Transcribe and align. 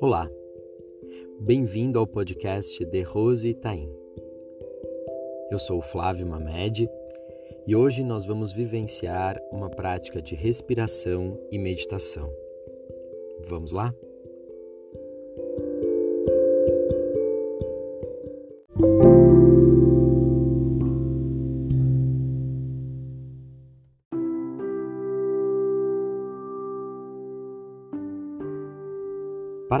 Olá, 0.00 0.30
bem-vindo 1.40 1.98
ao 1.98 2.06
podcast 2.06 2.84
de 2.84 3.02
Rose 3.02 3.48
Itaim. 3.48 3.92
Eu 5.50 5.58
sou 5.58 5.78
o 5.78 5.82
Flávio 5.82 6.24
Mamed 6.24 6.88
e 7.66 7.74
hoje 7.74 8.04
nós 8.04 8.24
vamos 8.24 8.52
vivenciar 8.52 9.40
uma 9.50 9.68
prática 9.68 10.22
de 10.22 10.36
respiração 10.36 11.36
e 11.50 11.58
meditação. 11.58 12.32
Vamos 13.48 13.72
lá? 13.72 13.92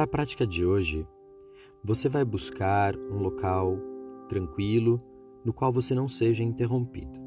Prática 0.08 0.46
de 0.46 0.64
hoje, 0.64 1.06
você 1.84 2.08
vai 2.08 2.24
buscar 2.24 2.96
um 2.96 3.18
local 3.18 3.78
tranquilo 4.28 5.00
no 5.44 5.52
qual 5.52 5.72
você 5.72 5.94
não 5.94 6.08
seja 6.08 6.42
interrompido. 6.42 7.20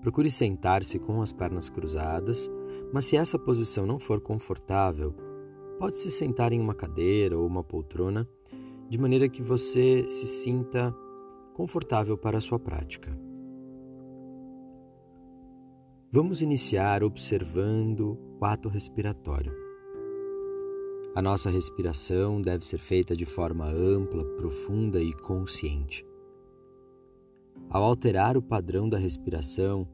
Procure 0.00 0.30
sentar-se 0.30 0.98
com 0.98 1.22
as 1.22 1.32
pernas 1.32 1.68
cruzadas, 1.68 2.50
mas 2.92 3.04
se 3.04 3.16
essa 3.16 3.38
posição 3.38 3.86
não 3.86 4.00
for 4.00 4.20
confortável, 4.20 5.14
pode 5.78 5.96
se 5.96 6.10
sentar 6.10 6.52
em 6.52 6.60
uma 6.60 6.74
cadeira 6.74 7.38
ou 7.38 7.46
uma 7.46 7.62
poltrona, 7.62 8.26
de 8.88 8.98
maneira 8.98 9.28
que 9.28 9.42
você 9.42 10.06
se 10.06 10.26
sinta 10.26 10.94
confortável 11.54 12.16
para 12.16 12.38
a 12.38 12.40
sua 12.40 12.58
prática. 12.58 13.16
Vamos 16.10 16.42
iniciar 16.42 17.02
observando 17.02 18.18
o 18.40 18.44
ato 18.44 18.68
respiratório. 18.68 19.61
A 21.14 21.20
nossa 21.20 21.50
respiração 21.50 22.40
deve 22.40 22.66
ser 22.66 22.78
feita 22.78 23.14
de 23.14 23.26
forma 23.26 23.66
ampla, 23.66 24.24
profunda 24.36 25.02
e 25.02 25.12
consciente. 25.12 26.06
Ao 27.68 27.82
alterar 27.82 28.34
o 28.34 28.42
padrão 28.42 28.88
da 28.88 28.96
respiração, 28.96 29.86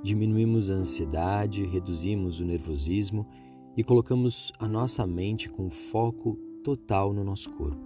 diminuímos 0.00 0.70
a 0.70 0.74
ansiedade, 0.74 1.66
reduzimos 1.66 2.38
o 2.38 2.44
nervosismo 2.44 3.26
e 3.76 3.82
colocamos 3.82 4.52
a 4.60 4.68
nossa 4.68 5.04
mente 5.04 5.48
com 5.48 5.68
foco 5.68 6.36
total 6.62 7.12
no 7.12 7.24
nosso 7.24 7.50
corpo. 7.54 7.84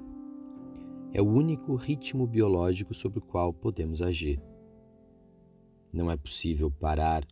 É 1.10 1.22
o 1.22 1.26
único 1.26 1.74
ritmo 1.74 2.26
biológico 2.26 2.92
sobre 2.92 3.18
o 3.18 3.22
qual 3.22 3.50
podemos 3.50 4.02
agir. 4.02 4.38
Não 5.90 6.10
é 6.10 6.18
possível 6.18 6.70
parar 6.70 7.26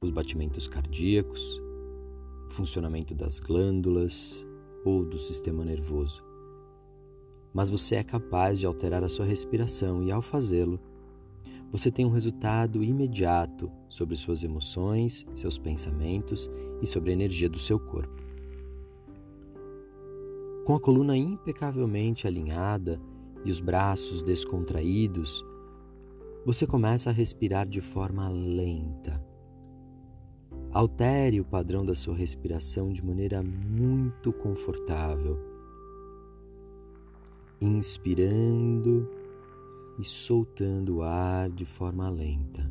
os 0.00 0.10
batimentos 0.10 0.68
cardíacos, 0.68 1.60
funcionamento 2.50 3.14
das 3.14 3.38
glândulas 3.38 4.46
ou 4.84 5.04
do 5.04 5.18
sistema 5.18 5.64
nervoso. 5.64 6.24
Mas 7.52 7.70
você 7.70 7.96
é 7.96 8.04
capaz 8.04 8.58
de 8.58 8.66
alterar 8.66 9.02
a 9.04 9.08
sua 9.08 9.24
respiração 9.24 10.02
e, 10.02 10.10
ao 10.10 10.20
fazê-lo, 10.20 10.80
você 11.70 11.90
tem 11.90 12.04
um 12.04 12.10
resultado 12.10 12.82
imediato 12.82 13.70
sobre 13.88 14.16
suas 14.16 14.44
emoções, 14.44 15.24
seus 15.32 15.58
pensamentos 15.58 16.50
e 16.80 16.86
sobre 16.86 17.10
a 17.10 17.12
energia 17.12 17.48
do 17.48 17.58
seu 17.58 17.78
corpo. 17.78 18.22
Com 20.64 20.74
a 20.74 20.80
coluna 20.80 21.16
impecavelmente 21.16 22.26
alinhada 22.26 23.00
e 23.44 23.50
os 23.50 23.60
braços 23.60 24.22
descontraídos, 24.22 25.44
você 26.46 26.66
começa 26.66 27.10
a 27.10 27.12
respirar 27.12 27.66
de 27.66 27.80
forma 27.80 28.28
lenta 28.28 29.33
Altere 30.74 31.40
o 31.40 31.44
padrão 31.44 31.84
da 31.84 31.94
sua 31.94 32.16
respiração 32.16 32.92
de 32.92 33.00
maneira 33.00 33.40
muito 33.44 34.32
confortável, 34.32 35.38
inspirando 37.60 39.08
e 40.00 40.02
soltando 40.02 40.96
o 40.96 41.02
ar 41.02 41.48
de 41.48 41.64
forma 41.64 42.10
lenta. 42.10 42.68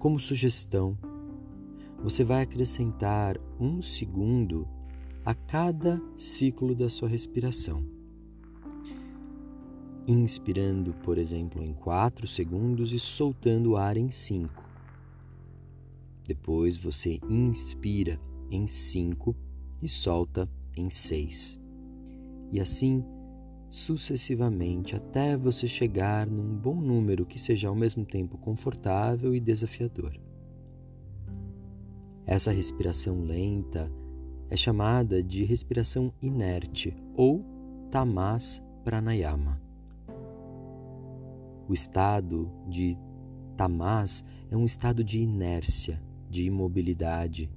Como 0.00 0.18
sugestão, 0.18 0.98
você 2.02 2.24
vai 2.24 2.42
acrescentar 2.42 3.38
um 3.60 3.80
segundo 3.80 4.66
a 5.24 5.36
cada 5.36 6.02
ciclo 6.16 6.74
da 6.74 6.88
sua 6.88 7.08
respiração. 7.08 7.84
Inspirando, 10.04 10.92
por 11.04 11.16
exemplo, 11.16 11.62
em 11.62 11.74
4 11.74 12.26
segundos 12.26 12.92
e 12.92 12.98
soltando 12.98 13.70
o 13.70 13.76
ar 13.76 13.96
em 13.96 14.10
5 14.10 14.67
depois 16.28 16.76
você 16.76 17.18
inspira 17.26 18.20
em 18.50 18.66
5 18.66 19.34
e 19.82 19.88
solta 19.88 20.46
em 20.76 20.90
6. 20.90 21.58
E 22.52 22.60
assim 22.60 23.02
sucessivamente 23.70 24.94
até 24.94 25.36
você 25.36 25.66
chegar 25.66 26.26
num 26.26 26.54
bom 26.54 26.80
número 26.80 27.24
que 27.24 27.38
seja 27.38 27.68
ao 27.68 27.74
mesmo 27.74 28.04
tempo 28.04 28.36
confortável 28.36 29.34
e 29.34 29.40
desafiador. 29.40 30.20
Essa 32.26 32.52
respiração 32.52 33.22
lenta 33.22 33.90
é 34.50 34.56
chamada 34.56 35.22
de 35.22 35.44
respiração 35.44 36.12
inerte 36.20 36.94
ou 37.14 37.42
tamas 37.90 38.62
pranayama. 38.84 39.60
O 41.66 41.72
estado 41.72 42.50
de 42.66 42.98
tamas 43.56 44.24
é 44.50 44.56
um 44.56 44.64
estado 44.64 45.04
de 45.04 45.20
inércia, 45.20 46.02
de 46.28 46.44
imobilidade. 46.44 47.50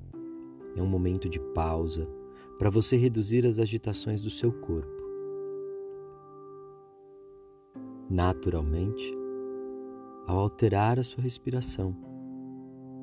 É 0.76 0.82
um 0.82 0.88
momento 0.88 1.30
de 1.30 1.40
pausa 1.40 2.08
para 2.58 2.70
você 2.70 2.96
reduzir 2.96 3.46
as 3.46 3.60
agitações 3.60 4.22
do 4.22 4.30
seu 4.30 4.52
corpo. 4.52 5.02
Naturalmente, 8.10 9.14
ao 10.28 10.38
alterar 10.38 11.00
a 11.00 11.04
sua 11.04 11.24
respiração, 11.24 11.96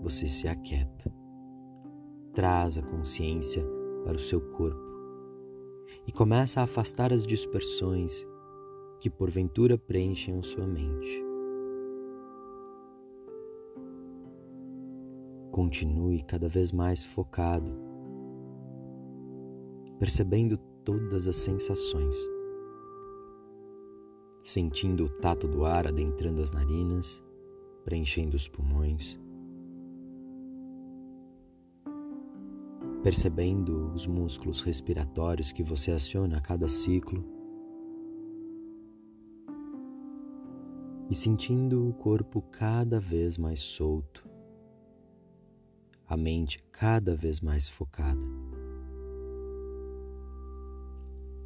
você 0.00 0.28
se 0.28 0.46
aquieta, 0.46 1.12
traz 2.32 2.78
a 2.78 2.82
consciência 2.82 3.64
para 4.04 4.16
o 4.16 4.20
seu 4.20 4.40
corpo 4.40 4.88
e 6.06 6.12
começa 6.12 6.60
a 6.60 6.64
afastar 6.64 7.12
as 7.12 7.26
dispersões 7.26 8.26
que 9.00 9.10
porventura 9.10 9.76
preenchem 9.76 10.42
sua 10.42 10.66
mente. 10.66 11.27
Continue 15.58 16.22
cada 16.22 16.46
vez 16.46 16.70
mais 16.70 17.04
focado, 17.04 17.72
percebendo 19.98 20.56
todas 20.84 21.26
as 21.26 21.34
sensações, 21.34 22.14
sentindo 24.40 25.06
o 25.06 25.08
tato 25.08 25.48
do 25.48 25.64
ar 25.64 25.88
adentrando 25.88 26.40
as 26.40 26.52
narinas, 26.52 27.20
preenchendo 27.84 28.36
os 28.36 28.46
pulmões, 28.46 29.18
percebendo 33.02 33.90
os 33.92 34.06
músculos 34.06 34.60
respiratórios 34.60 35.50
que 35.50 35.64
você 35.64 35.90
aciona 35.90 36.36
a 36.36 36.40
cada 36.40 36.68
ciclo. 36.68 37.24
E 41.10 41.14
sentindo 41.16 41.88
o 41.88 41.92
corpo 41.94 42.42
cada 42.42 43.00
vez 43.00 43.36
mais 43.36 43.58
solto, 43.58 44.37
a 46.08 46.16
mente 46.16 46.58
cada 46.72 47.14
vez 47.14 47.40
mais 47.40 47.68
focada. 47.68 48.20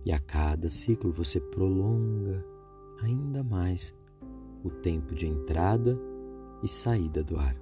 E 0.04 0.12
a 0.12 0.18
cada 0.20 0.68
ciclo 0.68 1.12
você 1.12 1.40
prolonga 1.40 2.44
ainda 3.02 3.42
mais 3.42 3.94
o 4.62 4.70
tempo 4.70 5.14
de 5.14 5.26
entrada 5.26 5.98
e 6.62 6.68
saída 6.68 7.24
do 7.24 7.36
ar. 7.38 7.56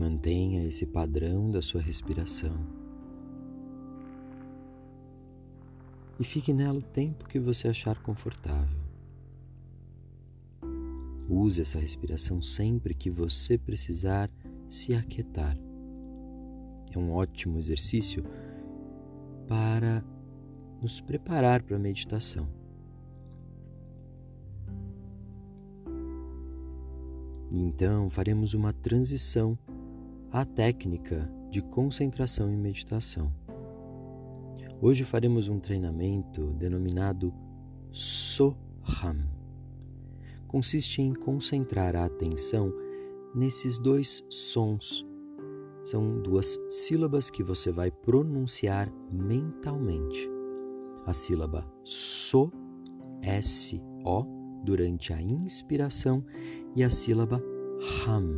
Mantenha 0.00 0.64
esse 0.64 0.86
padrão 0.86 1.50
da 1.50 1.60
sua 1.60 1.82
respiração. 1.82 2.56
E 6.18 6.24
fique 6.24 6.54
nela 6.54 6.78
o 6.78 6.82
tempo 6.82 7.28
que 7.28 7.38
você 7.38 7.68
achar 7.68 8.00
confortável. 8.00 8.80
Use 11.28 11.60
essa 11.60 11.78
respiração 11.78 12.40
sempre 12.40 12.94
que 12.94 13.10
você 13.10 13.58
precisar 13.58 14.30
se 14.70 14.94
aquietar. 14.94 15.54
É 16.94 16.98
um 16.98 17.12
ótimo 17.12 17.58
exercício 17.58 18.24
para 19.46 20.02
nos 20.80 20.98
preparar 20.98 21.62
para 21.62 21.76
a 21.76 21.78
meditação. 21.78 22.48
E 27.50 27.60
então 27.60 28.08
faremos 28.08 28.54
uma 28.54 28.72
transição 28.72 29.58
à 30.32 30.44
técnica 30.44 31.30
de 31.50 31.60
concentração 31.60 32.52
e 32.52 32.56
meditação. 32.56 33.32
Hoje 34.80 35.04
faremos 35.04 35.48
um 35.48 35.58
treinamento 35.58 36.52
denominado 36.52 37.34
Soham. 37.90 38.56
Consiste 40.46 41.02
em 41.02 41.12
concentrar 41.12 41.96
a 41.96 42.04
atenção 42.04 42.72
nesses 43.34 43.78
dois 43.78 44.24
sons. 44.28 45.04
São 45.82 46.20
duas 46.22 46.56
sílabas 46.68 47.28
que 47.28 47.42
você 47.42 47.72
vai 47.72 47.90
pronunciar 47.90 48.90
mentalmente. 49.10 50.28
A 51.06 51.12
sílaba 51.12 51.66
So, 51.84 52.52
S-O, 53.22 54.24
durante 54.64 55.12
a 55.12 55.20
inspiração 55.20 56.24
e 56.76 56.84
a 56.84 56.90
sílaba 56.90 57.42
Ham, 58.06 58.36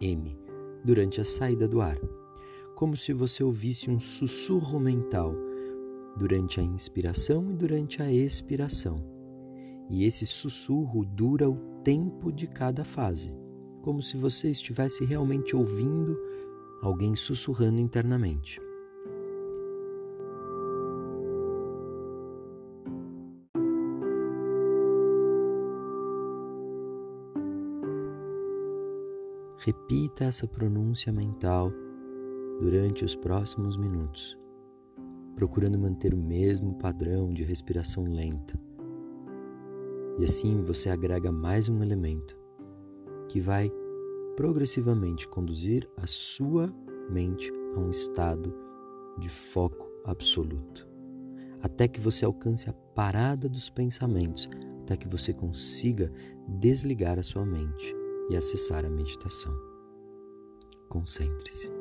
H-A-M, 0.00 0.36
durante 0.84 1.20
a 1.20 1.24
saída 1.24 1.66
do 1.66 1.80
ar, 1.80 1.98
como 2.74 2.96
se 2.96 3.12
você 3.12 3.42
ouvisse 3.42 3.90
um 3.90 3.98
sussurro 3.98 4.78
mental 4.78 5.34
durante 6.16 6.60
a 6.60 6.62
inspiração 6.62 7.50
e 7.50 7.54
durante 7.54 8.02
a 8.02 8.12
expiração. 8.12 9.02
E 9.90 10.04
esse 10.04 10.26
sussurro 10.26 11.04
dura 11.04 11.48
o 11.48 11.56
tempo 11.82 12.32
de 12.32 12.46
cada 12.46 12.84
fase, 12.84 13.34
como 13.82 14.02
se 14.02 14.16
você 14.16 14.50
estivesse 14.50 15.04
realmente 15.04 15.54
ouvindo 15.54 16.18
alguém 16.82 17.14
sussurrando 17.14 17.80
internamente. 17.80 18.60
Repita 29.66 30.26
essa 30.26 30.46
pronúncia 30.46 31.12
mental 31.12 31.72
durante 32.60 33.04
os 33.04 33.16
próximos 33.16 33.76
minutos, 33.76 34.38
procurando 35.34 35.76
manter 35.76 36.14
o 36.14 36.16
mesmo 36.16 36.76
padrão 36.76 37.34
de 37.34 37.42
respiração 37.42 38.04
lenta. 38.04 38.56
E 40.20 40.24
assim 40.24 40.62
você 40.62 40.88
agrega 40.88 41.32
mais 41.32 41.68
um 41.68 41.82
elemento 41.82 42.38
que 43.28 43.40
vai 43.40 43.68
progressivamente 44.36 45.26
conduzir 45.26 45.90
a 45.96 46.06
sua 46.06 46.72
mente 47.10 47.50
a 47.74 47.80
um 47.80 47.90
estado 47.90 48.54
de 49.18 49.28
foco 49.28 49.90
absoluto, 50.04 50.88
até 51.60 51.88
que 51.88 52.00
você 52.00 52.24
alcance 52.24 52.70
a 52.70 52.72
parada 52.72 53.48
dos 53.48 53.68
pensamentos, 53.68 54.48
até 54.82 54.96
que 54.96 55.08
você 55.08 55.32
consiga 55.32 56.08
desligar 56.46 57.18
a 57.18 57.24
sua 57.24 57.44
mente 57.44 58.05
e 58.28 58.36
acessar 58.36 58.84
a 58.84 58.90
meditação. 58.90 59.54
Concentre-se. 60.88 61.75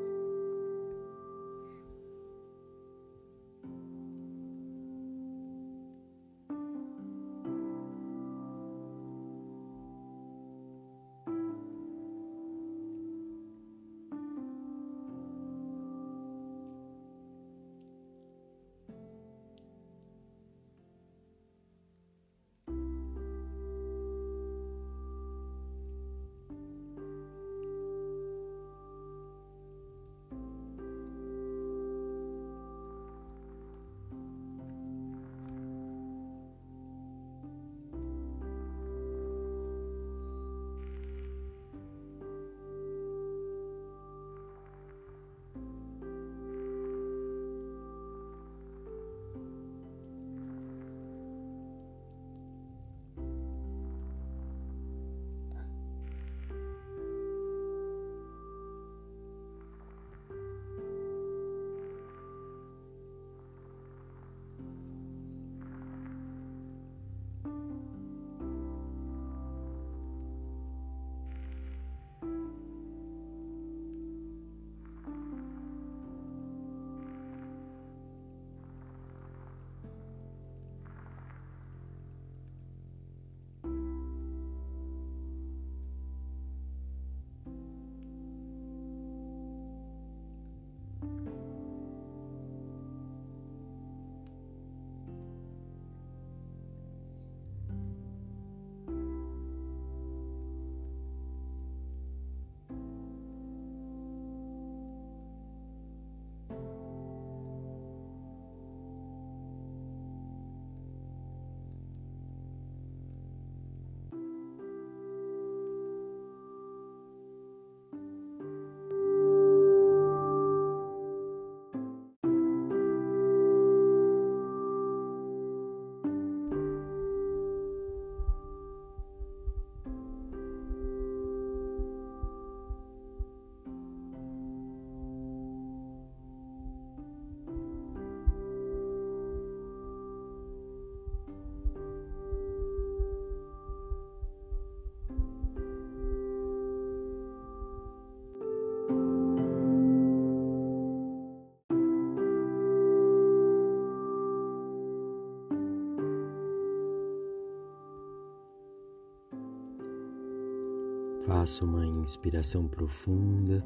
Faça 161.46 161.64
uma 161.64 161.86
inspiração 161.86 162.68
profunda, 162.68 163.64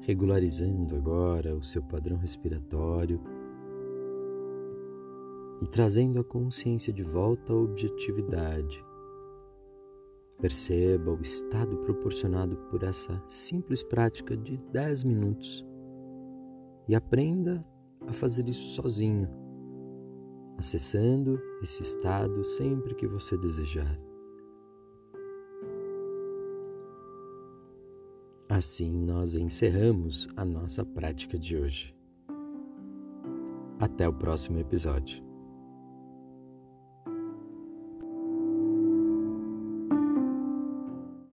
regularizando 0.00 0.96
agora 0.96 1.54
o 1.54 1.62
seu 1.62 1.82
padrão 1.82 2.16
respiratório 2.16 3.20
e 5.60 5.66
trazendo 5.66 6.18
a 6.20 6.24
consciência 6.24 6.90
de 6.90 7.02
volta 7.02 7.52
à 7.52 7.56
objetividade. 7.56 8.82
Perceba 10.40 11.12
o 11.12 11.20
estado 11.20 11.76
proporcionado 11.76 12.56
por 12.70 12.82
essa 12.82 13.22
simples 13.28 13.82
prática 13.82 14.34
de 14.34 14.56
10 14.72 15.04
minutos 15.04 15.62
e 16.88 16.94
aprenda 16.94 17.62
a 18.06 18.12
fazer 18.14 18.48
isso 18.48 18.68
sozinho, 18.68 19.28
acessando 20.56 21.38
esse 21.62 21.82
estado 21.82 22.42
sempre 22.42 22.94
que 22.94 23.06
você 23.06 23.36
desejar. 23.36 24.07
Assim 28.48 28.90
nós 28.90 29.34
encerramos 29.34 30.26
a 30.34 30.42
nossa 30.42 30.82
prática 30.82 31.38
de 31.38 31.54
hoje. 31.54 31.94
Até 33.78 34.08
o 34.08 34.12
próximo 34.12 34.58
episódio. 34.58 35.27